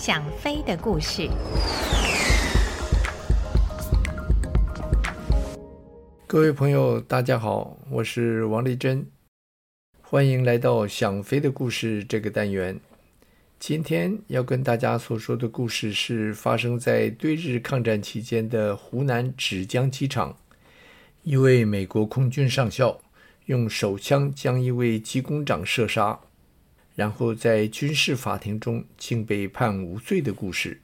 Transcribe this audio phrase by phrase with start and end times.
[0.00, 1.28] 想飞的故事。
[6.26, 9.06] 各位朋友，大家好，我是王丽珍，
[10.00, 12.80] 欢迎来到《想飞的故事》这个单元。
[13.58, 20.34] 今天要跟大家所说的故事是发生在对日抗战期间的湖南芷江机场，
[21.24, 22.98] 一位美国空军上校
[23.44, 26.18] 用手枪将一位机工长射杀。
[27.00, 30.82] 然后在军事法庭中竟被判无罪的故事。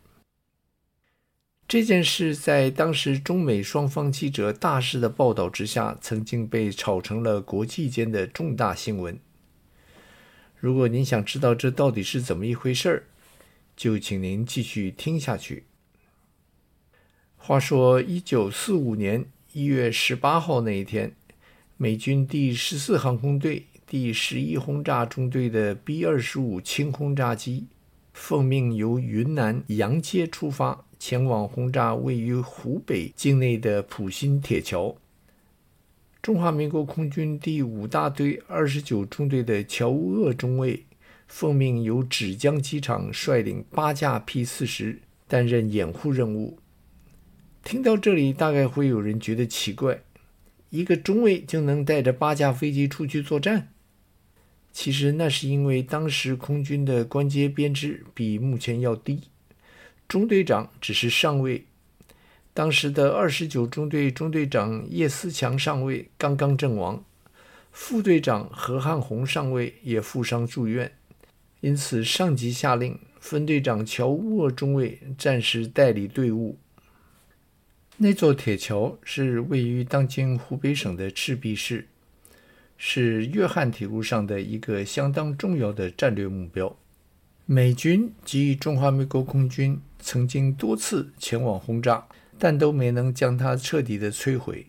[1.68, 9.20] 这件事在当时中美双方记者大肆的报道之下，曾经被炒成了国际间的重大新闻。
[10.58, 13.04] 如果您想知道这到底是怎么一回事儿，
[13.76, 15.64] 就请您继续听下去。
[17.36, 21.14] 话说，一九四五年一月十八号那一天，
[21.76, 23.66] 美军第十四航空队。
[23.88, 27.68] 第十一轰炸中队的 B 二十五轻轰炸机，
[28.12, 34.96] 奉命由云南阳街出发，前往轰炸位于湖北境内的普新铁桥。
[36.20, 40.84] 中华民国空军第五大队二十九中队的乔乌鄂中尉，
[41.28, 46.58] 奉命由芷江机场率领八架 P 四十担任掩护任务。
[47.62, 50.02] 听到这里，大概会有人觉得奇怪：
[50.70, 53.68] 一个中尉就能带着八架飞机出去作战？
[54.78, 59.22] 其实那是因为当时空军的官阶编制比目前要低，
[60.06, 61.64] 中队长只是上尉。
[62.52, 67.02] 当时的二十九中队中队长叶思强上尉刚刚阵亡，
[67.72, 70.92] 副队长何汉红上尉也负伤住院，
[71.60, 76.58] 因此上级下令分队长乔乌鄂中尉暂时代理队伍。
[77.96, 81.88] 那座铁桥是位于当今湖北省的赤壁市。
[82.76, 86.76] 是粤汉铁路上的一个相当重要的战略目标。
[87.46, 92.06] 美军及中华民国空军曾经多次前往轰炸，
[92.38, 94.66] 但都没能将它彻底的摧毁。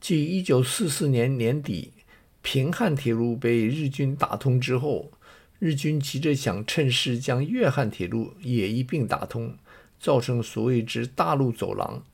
[0.00, 1.92] 继一九四四年年底
[2.40, 5.10] 平汉铁路被日军打通之后，
[5.58, 9.56] 日军急着想趁势将粤汉铁路也一并打通，
[10.00, 12.04] 造成所谓之大陆走廊。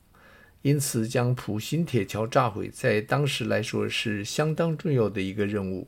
[0.61, 5.87] 因此，将普新铁桥炸毁，在当时来说是相当重要的一个任务。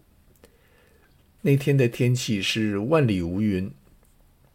[1.41, 3.69] 那天的天气是万里无云。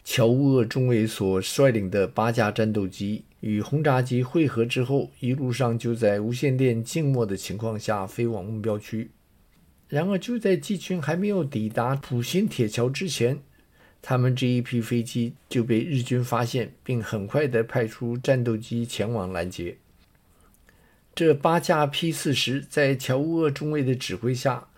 [0.04, 9.10] 乔乌鄂中尉所率领的八架战斗机与轰炸机会合之后，一路上就在无线电静默的情况下飞往目标区。
[9.88, 13.40] 然而，就在机群还没有抵达普新铁桥之前，
[14.00, 19.76] 他们这一批飞机就被日军发现，并很快地派出战斗机前往拦截。
[21.16, 24.68] 这八架 P 四十在乔乌鄂中尉的指挥下，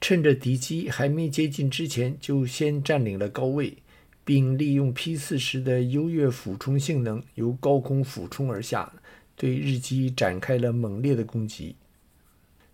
[0.00, 3.76] 趁着敌机还没接近之前，就先占领了高位，
[4.24, 8.92] 并利用 P 四十的优越俯冲性能，由高空俯冲而下，
[9.36, 11.76] 对日机展开了猛烈的攻击。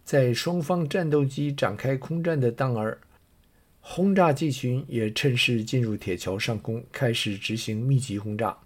[0.02, 2.96] 在双方战斗机展开空战的当儿，
[3.80, 8.56] 轰炸机群也趁势进入铁桥上空，开始执行密集轰炸。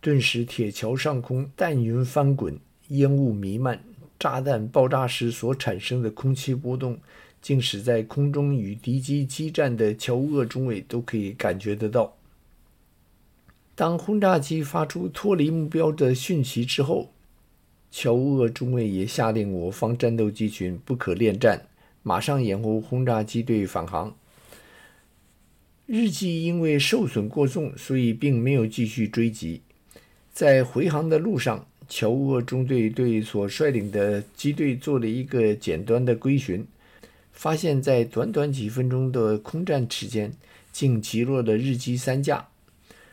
[0.00, 2.56] 顿时，铁桥上空弹云翻滚。
[2.88, 3.82] 烟雾弥漫，
[4.18, 6.98] 炸弹爆炸时所产生的空气波动，
[7.42, 12.16] 竟使在空中与敌机激战的乔乌鄂中尉都可以感觉得到。
[13.74, 17.12] 当轰炸机发出脱离目标的讯息之后，
[17.90, 21.66] 乔乌鄂中尉也下令我方战斗机群不可恋战，
[22.02, 24.16] 马上掩护轰炸机队返航。
[25.86, 29.60] 日机因为受损过重，所以并没有继续追击，
[30.32, 31.66] 在回航的路上。
[31.88, 36.66] 乔沃中队对所率领的机队做了一个简单的归寻，
[37.32, 40.32] 发现，在短短几分钟的空战时间，
[40.72, 42.48] 竟击落了日机三架，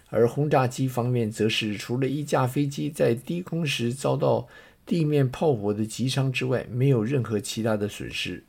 [0.09, 4.47] 而轰炸机方面则是除了一架飞机在低空时遭到
[4.85, 8.43] 地面炮火的击伤之外，没有任何其他的损失。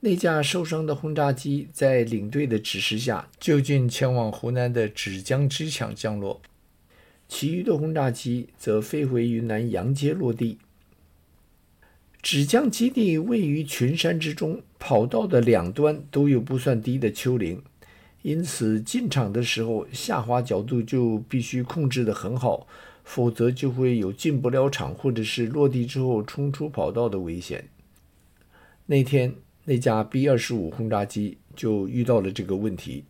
[0.00, 6.40] 那架受伤的轰炸机在领队的指示下，就近前往湖南的芷江机场降落。
[7.30, 10.58] 其余的轰炸机则飞回云南阳街落地。
[12.20, 17.62] 芷江基地位于群山之中，跑道的两端都有不算低的丘陵，
[18.22, 22.66] 因此进场的时候下滑角度就必须控制得很好，
[23.04, 27.68] 否则就会有进不了场或者是落地之后冲出跑道的危险。
[28.86, 29.32] 那天
[29.66, 33.04] 那架 B 二十五轰炸机就遇到了这个问题，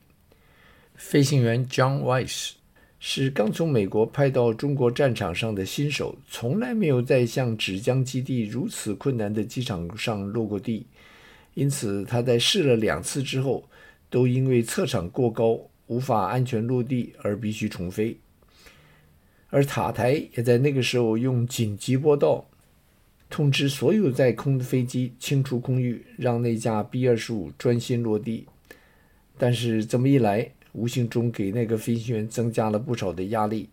[0.94, 2.59] 飞行员 John Weiss。
[3.02, 10.84] 是刚从美国派到中国战场上的新手，从来没有在像芷江基地如此困难的机场上落过地，
[11.54, 13.66] 因此他在试了两次之后，
[14.10, 18.18] 都因为侧场过高，无法安全落地而必须重飞。
[19.48, 22.46] 而塔台也在那个时候用紧急波道
[23.30, 28.46] 通知所有在空的飞机清除空域，让那架 B-25 专心落地。
[29.38, 33.68] 但是这么一来，无形中给那个飞行员增加了不少的压力。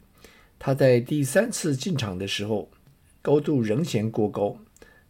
[0.60, 2.70] 他在第三次进场的时候，
[3.22, 4.58] 高度仍嫌过高，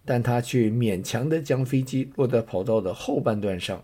[0.03, 3.83] 但他却勉强地将飞机落在跑道的后半段上。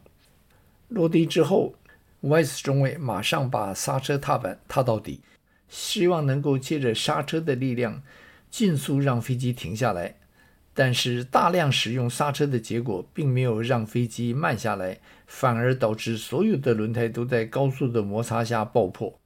[0.89, 1.75] 落地之后
[2.21, 5.21] ，Weiss 中尉马上把刹车踏板踏到底，
[5.69, 8.03] 希望能够借着刹车的力量，
[8.51, 10.15] 尽速让飞机停下来。
[10.75, 14.99] 但是大量使用刹车的结果，并没有让飞机慢下来，
[15.35, 19.19] 反而导致所有的轮胎都在高速的摩擦下爆破。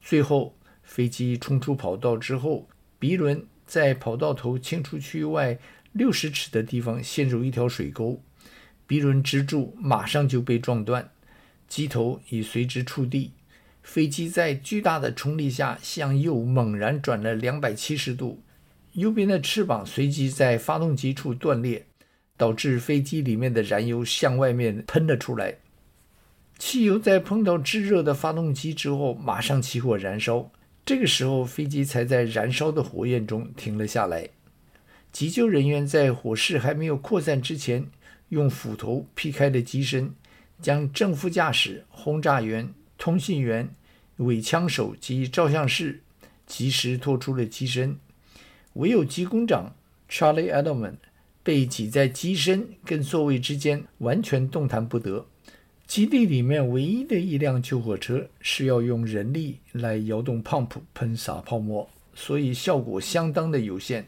[0.00, 5.58] 最后，飞机冲出跑道之后，鼻轮在跑道头清除区外
[5.92, 8.22] 六十尺的地方陷入一条水沟，
[8.86, 11.10] 鼻轮支柱马上就被撞断，
[11.68, 13.32] 机头已随之触地。
[13.82, 18.42] 飞机在巨大的冲力下向右猛然转了两百七十度。
[18.94, 21.86] 右边的翅膀随即在发动机处断裂，
[22.42, 25.58] 导致飞机里面的燃油向外面喷了出来。
[26.58, 30.50] 汽油在碰到炙热的发动机之后，马上起火燃烧。
[30.84, 34.28] 这个时候，飞机才在燃烧的火焰中停了下来。
[35.12, 37.86] 急救人员在火势还没有扩散之前，
[38.30, 40.12] 用斧头劈开了机身，
[40.60, 43.72] 将正副驾驶、轰炸员、通信员、
[44.16, 46.00] 伪枪手及照相室
[46.44, 47.96] 及时拖出了机身。
[48.72, 49.76] 唯有机工长
[50.10, 50.96] Charlie Edelman
[51.42, 55.26] 被挤在机身跟座位之间，完全动弹不得。
[55.86, 64.06] 基地里面唯一的一辆救火车是要用人力来摇动 pump 喷洒泡沫，所以效果相当的有限。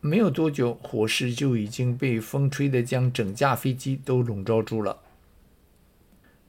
[0.00, 4.98] 没有多久，火势就已经被风吹得将整架飞机都笼罩住了。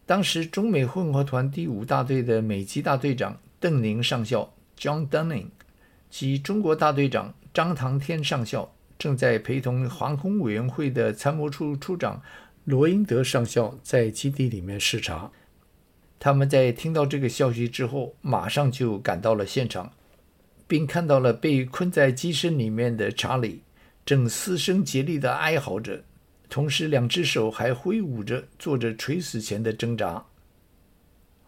[0.06, 5.48] 当时中美混合团第五大队的美机大队长邓宁上校 John Dunning。
[6.10, 8.70] 及中国大队长张唐天上校
[9.02, 12.22] 正在陪同航空委员会的参谋处处长
[12.66, 15.32] 罗英德上校在基地里面视察。
[16.20, 19.92] 他们在听到这个消息之后，马上就赶到了现场，
[20.68, 23.64] 并看到了被困在机身里面的查理
[24.06, 26.04] 正嘶声竭力地哀嚎着，
[26.48, 30.24] 同时两只手还挥舞着，做着垂死前的挣扎。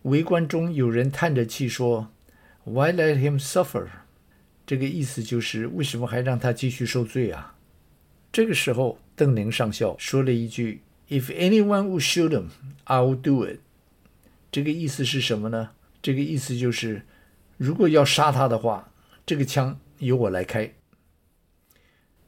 [0.01, 2.09] 围观中有人叹着气说
[2.63, 3.89] ：“Why let him suffer？”
[4.73, 7.53] 这个意思就是，为什么还让他继续受罪啊？
[8.31, 12.45] 这个时候，邓宁上校说了一句：“If anyone would shoot him,
[12.85, 13.59] I will do it。”
[14.51, 15.69] 这个意思是什么呢？
[16.01, 17.03] 这个意思就是，
[17.57, 18.91] 如果要杀他的话，
[19.27, 20.73] 这个枪由我来开。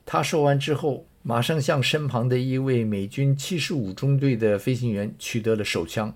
[0.06, 6.16] 他说完之后，马上向身旁的一位美军七十五中队的飞行员取得了手枪，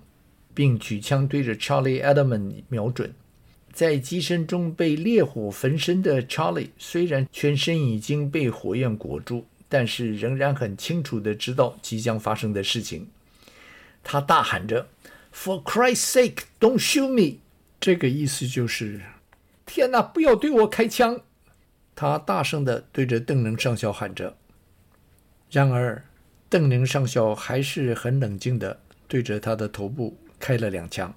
[0.54, 3.12] 并举枪对着 Charlie Edelman 瞄准。
[3.72, 13.08] 在机身中被烈火焚身的查理，虽然全身已经被火焰裹住，但是仍然很清楚地知道即将发生的事情。
[14.02, 14.88] 他大喊着
[15.32, 17.38] ：“For Christ's sake, don't shoot me！”
[17.80, 19.00] 这个意思就是
[19.64, 21.20] ：“天哪，不要对我开枪！”
[21.94, 24.36] 他大声地对着邓宁上校喊着。
[25.50, 26.04] 然而，
[26.48, 31.14] 邓宁上校还是很冷静地对着他的头部开了两枪。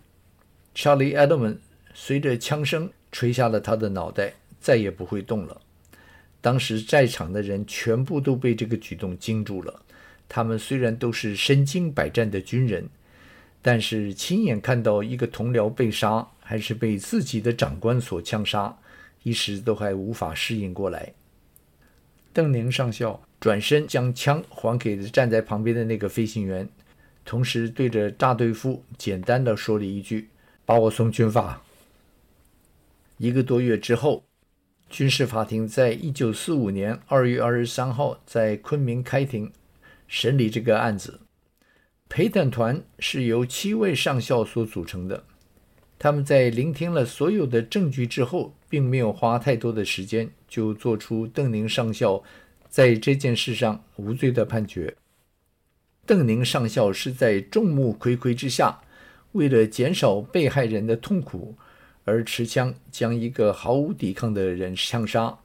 [0.75, 1.57] 查理·埃德蒙。
[1.93, 5.62] 随着枪声垂下了他的脑袋，再也不会动了。
[6.41, 9.81] 当时在场的人全部都被这个举动惊住了。
[10.27, 12.89] 他们虽然都是身经百战的军人，
[13.62, 18.75] 但是亲眼看到一个同僚被杀，还是被自己的长官所枪杀，
[19.21, 21.13] 一时都还无法适应过来。
[22.33, 26.67] 邓宁上校转身将枪还给了站在旁边的那个飞行员，
[27.23, 30.29] 同时对着大队副简单的说了一句
[30.65, 31.62] ：“把我送军法。”
[33.17, 34.25] 一个多月之后，
[34.89, 39.51] 军事法庭在一九四五年二月二十三号在昆明开庭
[40.08, 41.22] 审理这个案子。
[42.10, 45.24] 陪审团是由七位上校所组成的，
[45.98, 52.22] 他们在聆听了所有的证据之后，并没有花太多的时间，就做出邓宁上校
[52.70, 54.96] 在这件事上无罪的判决。
[56.05, 58.82] 邓宁上校是在众目睽睽之下，
[59.32, 61.55] 为了减少被害人的痛苦。
[62.05, 65.39] 而持枪将一个毫无抵抗的人枪杀，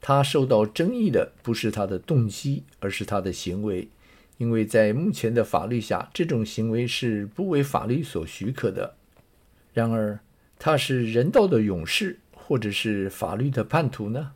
[0.00, 3.88] 他受到争议的不是他的动机，而是他的行为，
[4.38, 8.94] 因为在目前的法律下，这种行为是不为法律所许可的。
[9.72, 10.18] 然而，
[10.58, 14.32] 他是人道的勇士，或者是法律的叛徒呢？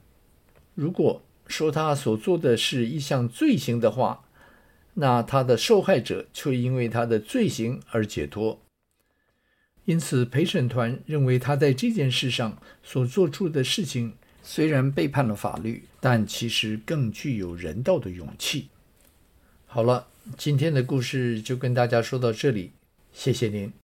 [0.75, 4.25] 如果说他所做的是一项罪行的话，
[4.95, 8.61] 那他的受害者却因为他的罪行而解脱。
[9.85, 18.69] 因此陪审团认为他在这件事上所做出的事情虽然背叛了法律，但其实更具有人道的勇气。
[19.67, 22.71] 好了，今天的故事就跟大家说到这里，
[23.13, 23.84] 谢谢您。